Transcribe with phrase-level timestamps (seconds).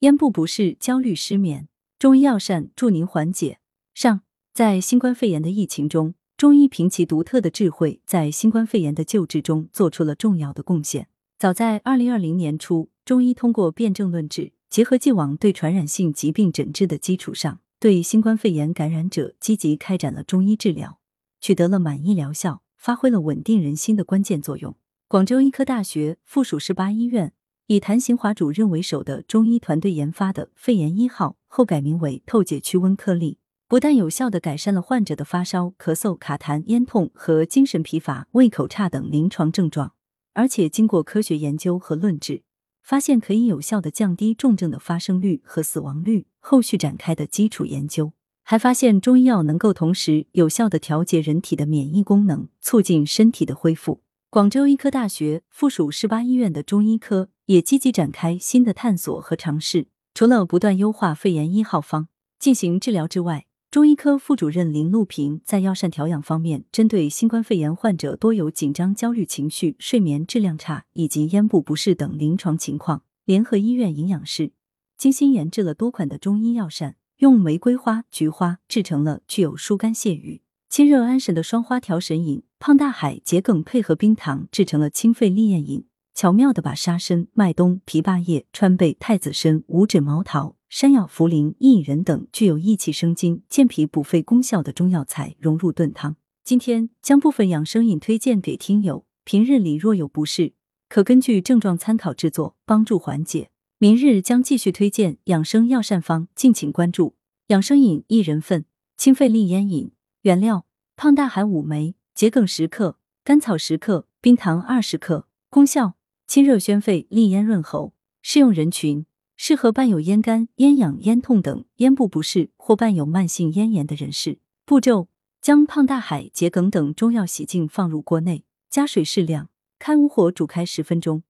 [0.00, 1.66] 咽部不适、焦虑、失眠，
[1.98, 3.58] 中医药膳助您缓解。
[3.94, 4.20] 上，
[4.54, 11.08] 在新冠肺炎的疫情中，中医凭其独特的智慧，在新冠肺炎的救治中做出了重要的贡献。
[11.36, 21.00] 早在二零二零年初，中医通过辨证论治，结合既往对传染性疾病诊治的基础上，对新冠肺炎感染者积极开展了中医治疗，
[21.40, 24.76] 取得了满意疗效，发挥了稳定人心的关键作用。
[25.08, 27.32] 广州医科大学附属十八医院。
[27.70, 33.36] 以谭行华主任为首的中医团队研发的肺炎一号，后改名为透解驱温颗粒，
[33.68, 39.92] 不但有效的改善了患者的发烧、咳嗽、卡痰、咽痛和精神疲乏、胃口差等临床症状，
[40.32, 42.40] 而且经过科学研究和论治，
[42.82, 46.26] 发现可以有效的降低重症的发生率和死亡率。
[46.40, 54.00] 后续展开的基础研究还发现，中医药能够同时有效的调节人体的免疫功能，促进身体的恢复。
[54.30, 57.30] 广州医科大学附属十八医院的中医科。
[57.48, 59.86] 也积极展开新的探索和尝试。
[60.12, 74.52] 除了不断优化肺炎一号方进行治疗之外，中医科副主任林路平在药膳调养方面，针对新冠肺炎患者多有紧张、焦虑情绪、睡眠质量差以及咽部不适等临床情况，联合医院营养师
[74.98, 85.86] 精心研制了多款的中医药膳，用玫瑰花、菊花制成了具有疏肝泻郁、清热安神的双花调神饮；胖大海、桔梗配合冰糖制成了清肺利咽饮。
[86.12, 96.16] 巧妙的把沙参、麦冬、枇杷叶、川贝、太子参、五指毛桃、山药、茯苓、薏仁等具有益气生津、健脾补肺功效的中药材融入炖汤。
[96.42, 100.54] 今天将部分养生饮推荐给听友，平日里若有不适，
[100.88, 103.50] 可根据症状参考制作，帮助缓解。
[103.78, 107.14] 明日将继续推荐养生药膳方，敬请关注。
[107.48, 108.64] 养生饮一人份，
[108.96, 109.92] 清肺利咽饮。
[110.22, 115.28] 原料：胖大海五枚，桔梗十克，甘草十克，冰糖二十克。
[115.48, 115.94] 功效。
[116.26, 117.94] 清热宣肺，利咽润喉。
[118.22, 124.40] 适用人群：适合伴有咽干、咽痒、咽痛等咽部不适或伴有慢性咽炎的人士。
[124.64, 125.06] 步骤：
[125.40, 129.48] 将胖大海、桔梗等中药洗净，放入锅内，加水适量，
[129.78, 131.22] 开无火煮开十分钟，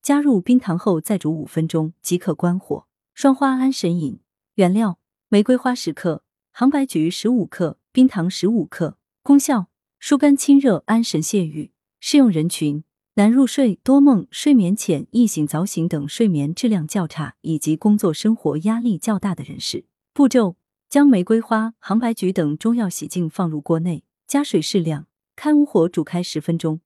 [0.00, 2.86] 加入冰糖后再煮五分钟即可关火。
[3.14, 4.20] 双花安神饮
[4.54, 6.22] 原料：玫瑰花十克，
[6.52, 8.96] 杭白菊十五克，冰糖十五克。
[9.24, 9.66] 功效：
[10.08, 11.72] 疏肝清热，安神泻郁。
[11.98, 12.84] 适用人群。
[13.14, 19.84] 难入睡、多梦、睡眠浅、易醒早醒等睡眠质量较差以及工作生活压力较大的人士。
[20.14, 20.54] 步骤：
[20.88, 26.80] 将玫瑰花、杭白菊等中药洗净，放入锅内，加水适量，开无火煮开十分钟，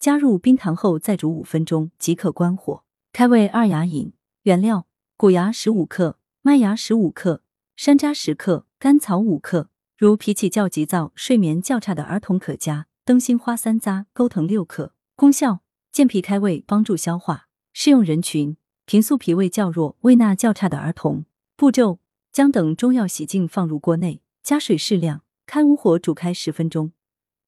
[0.00, 2.82] 加入冰糖后再煮五分钟即可关火。
[3.12, 7.44] 开胃二牙饮原料：谷芽十五克，麦芽十五克，
[7.76, 9.68] 山楂十克，甘草五克。
[10.04, 14.92] 如脾气较急躁、睡眠较差的儿童可加灯芯花三扎、钩藤六克。
[15.16, 15.60] 功效。
[15.90, 17.48] 健脾开胃，帮助消化。
[17.72, 21.24] 适用人群：平素脾胃较弱、胃纳较差的儿童。
[21.56, 22.00] 步骤：
[22.30, 26.92] 将等中药洗净，放入锅内，加水适量，开无火煮开十分钟，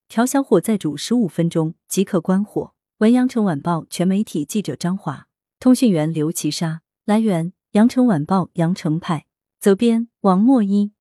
[0.09, 2.73] 调小火再煮十五分钟即可关火。
[3.01, 5.29] 文阳城晚报全媒体记者张华，
[5.61, 6.81] 通讯员刘其莎。
[7.05, 9.27] 来源：阳城晚报阳城派。
[9.61, 10.93] 责编：王墨一。